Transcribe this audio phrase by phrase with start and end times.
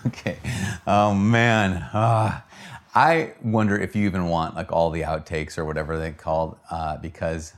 [0.06, 0.38] okay.
[0.86, 1.72] Oh man.
[1.92, 2.40] Uh,
[2.94, 6.96] I wonder if you even want like all the outtakes or whatever they called, uh,
[6.98, 7.52] because,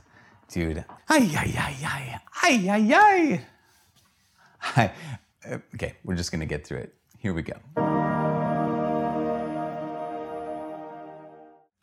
[0.49, 3.45] dude, ay ay ay ay ay ay.
[4.59, 4.91] Hi.
[5.75, 6.93] Okay, we're just gonna get through it.
[7.19, 7.53] Here we go.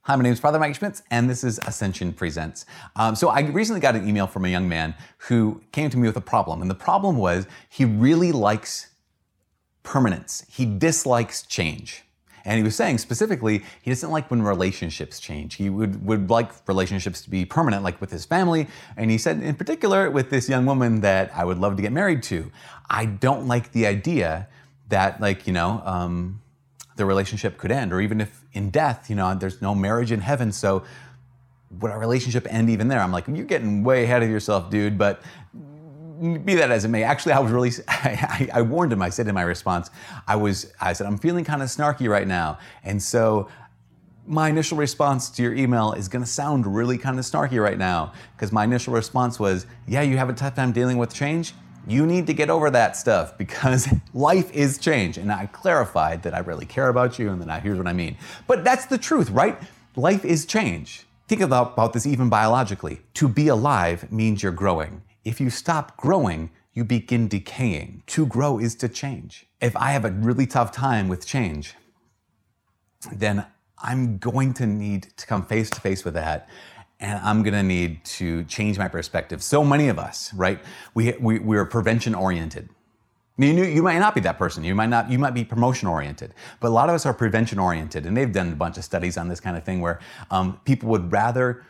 [0.06, 2.66] Hi, my name is Father Mike Schmitz, and this is Ascension Presents.
[2.96, 6.06] Um, so, I recently got an email from a young man who came to me
[6.06, 8.88] with a problem, and the problem was he really likes
[9.84, 10.44] permanence.
[10.50, 12.02] He dislikes change.
[12.44, 15.54] And he was saying specifically, he doesn't like when relationships change.
[15.54, 18.66] He would, would like relationships to be permanent, like with his family.
[18.98, 21.92] And he said, in particular, with this young woman that I would love to get
[21.92, 22.52] married to,
[22.90, 24.48] I don't like the idea
[24.90, 26.42] that, like, you know, um,
[26.96, 30.20] the relationship could end, or even if in death, you know, there's no marriage in
[30.20, 30.52] heaven.
[30.52, 30.84] So
[31.80, 33.00] would our relationship end even there?
[33.00, 34.98] I'm like, you're getting way ahead of yourself, dude.
[34.98, 35.22] But
[36.20, 39.02] be that as it may, actually, I was really, I, I, warned him.
[39.02, 39.90] I said in my response,
[40.26, 42.58] I was, I said, I'm feeling kind of snarky right now.
[42.84, 43.48] And so
[44.26, 47.78] my initial response to your email is going to sound really kind of snarky right
[47.78, 51.52] now because my initial response was, yeah, you have a tough time dealing with change.
[51.86, 55.18] You need to get over that stuff because life is change.
[55.18, 57.92] And I clarified that I really care about you and that I, here's what I
[57.92, 58.16] mean.
[58.46, 59.58] But that's the truth, right?
[59.96, 61.06] Life is change.
[61.28, 63.00] Think about, about this even biologically.
[63.14, 65.02] To be alive means you're growing.
[65.24, 68.02] If you stop growing, you begin decaying.
[68.08, 69.46] To grow is to change.
[69.60, 71.74] If I have a really tough time with change,
[73.12, 73.46] then
[73.82, 76.48] I'm going to need to come face to face with that
[77.00, 79.42] and I'm gonna need to change my perspective.
[79.42, 80.60] So many of us, right?
[80.94, 82.68] We, we, we're prevention oriented.
[83.36, 84.62] You, you might not be that person.
[84.62, 85.10] You might not.
[85.10, 86.34] You might be promotion oriented.
[86.60, 89.16] But a lot of us are prevention oriented, and they've done a bunch of studies
[89.16, 89.98] on this kind of thing where
[90.30, 91.64] um, people would rather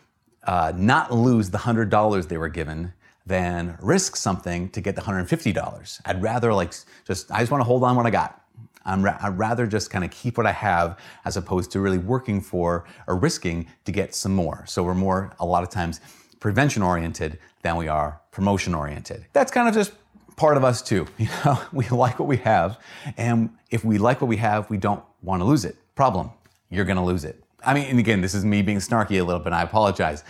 [0.46, 2.92] uh, not lose the hundred dollars they were given
[3.26, 6.00] than risk something to get the $150.
[6.04, 6.74] I'd rather like
[7.06, 8.42] just, I just want to hold on what I got.
[8.84, 11.98] i ra- I'd rather just kind of keep what I have as opposed to really
[11.98, 14.64] working for or risking to get some more.
[14.66, 16.00] So we're more, a lot of times,
[16.38, 19.24] prevention oriented than we are promotion oriented.
[19.32, 19.92] That's kind of just
[20.36, 21.06] part of us too.
[21.18, 22.78] You know, we like what we have.
[23.16, 25.76] And if we like what we have, we don't want to lose it.
[25.94, 26.30] Problem,
[26.68, 27.42] you're going to lose it.
[27.64, 30.22] I mean, and again, this is me being snarky a little bit, I apologize.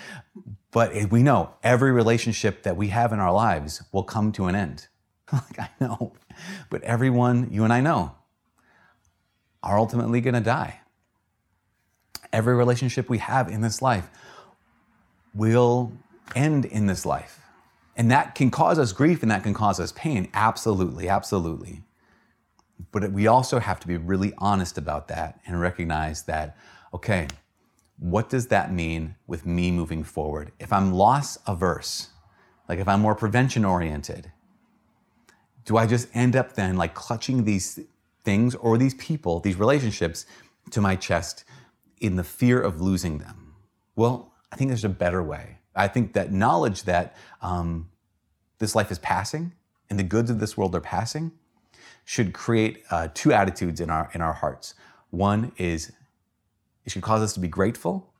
[0.74, 4.56] But we know every relationship that we have in our lives will come to an
[4.56, 4.88] end.
[5.32, 6.14] like, I know.
[6.68, 8.16] But everyone you and I know
[9.62, 10.80] are ultimately going to die.
[12.32, 14.10] Every relationship we have in this life
[15.32, 15.92] will
[16.34, 17.40] end in this life.
[17.96, 20.28] And that can cause us grief and that can cause us pain.
[20.34, 21.84] Absolutely, absolutely.
[22.90, 26.56] But we also have to be really honest about that and recognize that,
[26.92, 27.28] okay,
[27.98, 30.52] what does that mean with me moving forward?
[30.58, 32.08] If I'm loss averse,
[32.68, 34.32] like if I'm more prevention oriented,
[35.64, 37.80] do I just end up then like clutching these
[38.24, 40.26] things or these people, these relationships
[40.70, 41.44] to my chest
[42.00, 43.54] in the fear of losing them?
[43.96, 45.58] Well, I think there's a better way.
[45.74, 47.90] I think that knowledge that um,
[48.58, 49.52] this life is passing
[49.90, 51.32] and the goods of this world are passing
[52.04, 54.74] should create uh, two attitudes in our in our hearts.
[55.10, 55.92] One is
[56.84, 58.12] it should cause us to be grateful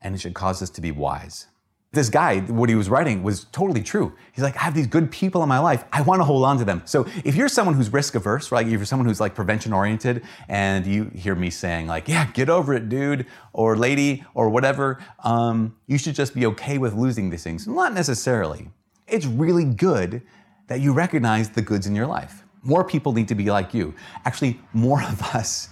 [0.00, 1.46] and it should cause us to be wise.
[1.92, 4.14] This guy, what he was writing was totally true.
[4.32, 5.84] He's like, I have these good people in my life.
[5.92, 6.82] I want to hold on to them.
[6.86, 8.66] So if you're someone who's risk averse, right?
[8.66, 12.50] If you're someone who's like prevention oriented and you hear me saying like, yeah, get
[12.50, 17.30] over it, dude, or lady, or whatever, um, you should just be okay with losing
[17.30, 17.68] these things.
[17.68, 18.70] Not necessarily.
[19.06, 20.22] It's really good
[20.66, 22.42] that you recognize the goods in your life.
[22.64, 23.94] More people need to be like you.
[24.24, 25.68] Actually, more of us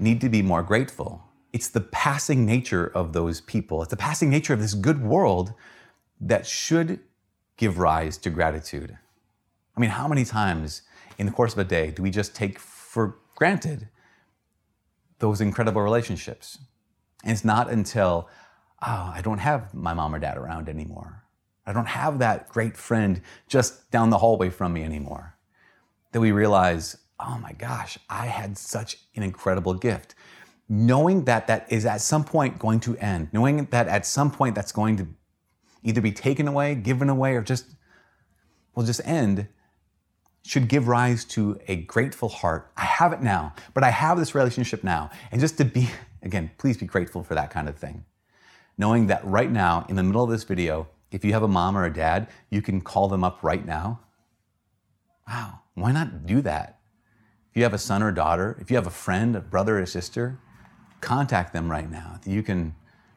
[0.00, 1.22] need to be more grateful
[1.52, 3.82] it's the passing nature of those people.
[3.82, 5.52] It's the passing nature of this good world
[6.20, 7.00] that should
[7.56, 8.96] give rise to gratitude.
[9.76, 10.82] I mean, how many times
[11.18, 13.88] in the course of a day do we just take for granted
[15.18, 16.58] those incredible relationships?
[17.22, 18.28] And it's not until,
[18.82, 21.24] oh, I don't have my mom or dad around anymore.
[21.66, 25.36] I don't have that great friend just down the hallway from me anymore.
[26.12, 30.14] That we realize, oh my gosh, I had such an incredible gift
[30.72, 34.54] knowing that that is at some point going to end, knowing that at some point
[34.54, 35.06] that's going to
[35.82, 37.66] either be taken away, given away, or just
[38.76, 39.48] will just end,
[40.44, 42.70] should give rise to a grateful heart.
[42.76, 45.10] I have it now, but I have this relationship now.
[45.32, 45.90] And just to be,
[46.22, 48.04] again, please be grateful for that kind of thing.
[48.78, 51.76] Knowing that right now, in the middle of this video, if you have a mom
[51.76, 54.00] or a dad, you can call them up right now.
[55.26, 56.78] Wow, why not do that?
[57.50, 59.86] If you have a son or daughter, if you have a friend, a brother or
[59.86, 60.38] sister,
[61.00, 62.20] contact them right now.
[62.24, 62.74] You can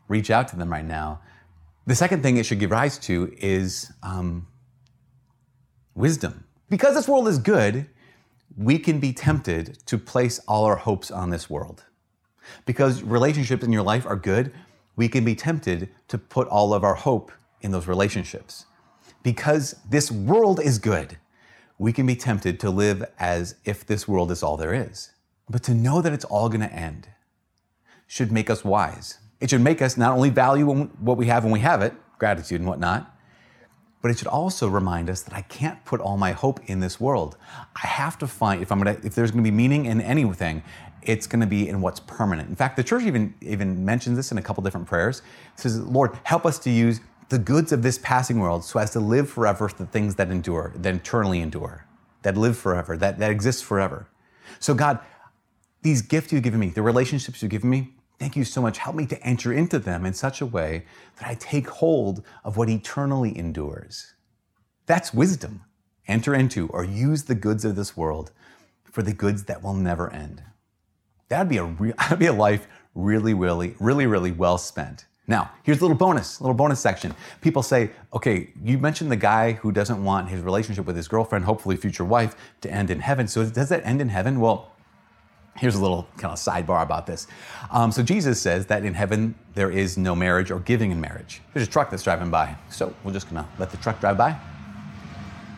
[0.08, 1.22] reach out to them right now.
[1.86, 4.48] The second thing it should give rise to is um,
[5.96, 6.46] wisdom.
[6.70, 7.88] Because this world is good,
[8.58, 11.84] we can be tempted to place all our hopes on this world.
[12.66, 14.54] Because relationships in your life are good,
[14.96, 17.32] we can be tempted to put all of our hope
[17.62, 18.66] in those relationships.
[19.24, 21.18] Because this world is good,
[21.80, 25.12] we can be tempted to live as if this world is all there is.
[25.50, 27.08] But to know that it's all going to end
[28.14, 29.18] should make us wise.
[29.40, 32.62] It should make us not only value what we have when we have it, gratitude
[32.62, 33.12] and whatnot,
[34.04, 37.00] but it should also remind us that I can't put all my hope in this
[37.00, 37.38] world.
[37.76, 40.62] I have to find if I'm gonna if there's gonna be meaning in anything,
[41.02, 42.50] it's gonna be in what's permanent.
[42.50, 45.24] In fact, the church even even mentions this in a couple different prayers.
[45.56, 47.00] It says, Lord, help us to use
[47.30, 50.30] the goods of this passing world so as to live forever for the things that
[50.30, 51.88] endure, that eternally endure,
[52.22, 54.08] that live forever, that, that exist forever.
[54.60, 55.00] So God,
[55.82, 58.78] these gifts you've given me, the relationships you've given me, Thank you so much.
[58.78, 60.86] Help me to enter into them in such a way
[61.18, 64.14] that I take hold of what eternally endures.
[64.86, 65.62] That's wisdom.
[66.08, 68.32] Enter into or use the goods of this world
[68.84, 70.44] for the goods that will never end.
[71.30, 75.06] That'd be a re- that'd be a life really, really, really, really well spent.
[75.26, 77.16] Now, here's a little bonus, little bonus section.
[77.40, 81.46] People say, okay, you mentioned the guy who doesn't want his relationship with his girlfriend,
[81.46, 83.30] hopefully future wife, to end in heaven.
[83.30, 84.42] So does that end in heaven?
[84.42, 84.73] Well,
[85.58, 87.28] Here's a little kind of sidebar about this.
[87.72, 91.42] Um, so Jesus says that in heaven there is no marriage or giving in marriage.
[91.54, 92.56] There's a truck that's driving by.
[92.70, 94.32] So we're just gonna let the truck drive by.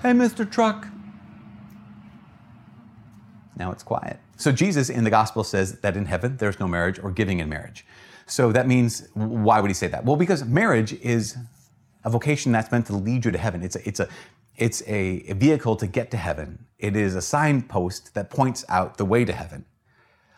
[0.01, 0.49] Hey, Mr.
[0.49, 0.87] Truck.
[3.57, 4.19] Now it's quiet.
[4.37, 7.47] So Jesus in the gospel says that in heaven there's no marriage or giving in
[7.47, 7.85] marriage.
[8.27, 10.03] So that means, why would he say that?
[10.03, 11.37] Well, because marriage is
[12.03, 13.63] a vocation that's meant to lead you to heaven.
[13.63, 14.09] It's a, it's a,
[14.57, 16.65] it's a, a vehicle to get to heaven.
[16.79, 19.65] It is a signpost that points out the way to heaven.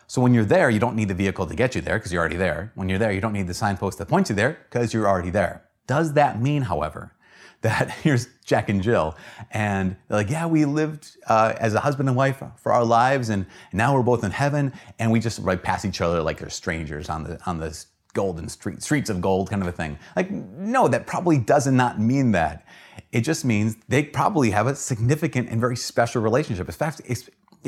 [0.08, 2.20] So when you're there, you don't need the vehicle to get you there because you're
[2.20, 2.72] already there.
[2.74, 5.28] When you're there, you don't need the signpost that points you there because you're already
[5.28, 5.64] there.
[5.86, 7.12] Does that mean, however,
[7.60, 9.16] that here's Jack and Jill,
[9.50, 13.28] and they're like, yeah, we lived uh, as a husband and wife for our lives,
[13.28, 16.50] and now we're both in heaven, and we just right pass each other like they're
[16.50, 17.84] strangers on the on the
[18.14, 19.98] golden street, streets of gold kind of a thing.
[20.16, 22.64] Like, no, that probably does not mean that.
[23.12, 26.66] It just means they probably have a significant and very special relationship.
[26.66, 27.02] In fact,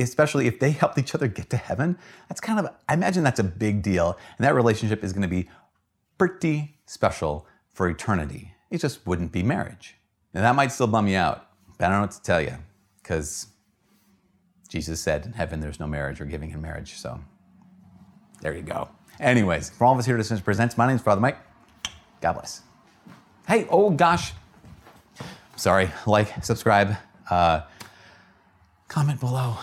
[0.03, 1.99] especially if they helped each other get to heaven,
[2.29, 4.17] that's kind of, I imagine that's a big deal.
[4.39, 5.49] And that relationship is going to be
[6.19, 8.53] pretty special for eternity.
[8.71, 9.97] It just wouldn't be marriage.
[10.35, 11.47] Now, that might still bum you out,
[11.79, 12.55] but I don't know what to tell you
[13.03, 13.49] because
[14.69, 16.95] Jesus said in heaven there's no marriage or giving in marriage.
[16.95, 17.21] So
[18.41, 18.89] there you go.
[19.19, 21.37] Anyways, for all of us here at Ascension Presents, my name is Father Mike.
[22.21, 22.63] God bless.
[23.47, 24.33] Hey, oh gosh.
[25.57, 26.97] Sorry, like, subscribe,
[27.29, 27.63] uh,
[28.89, 29.57] comment below.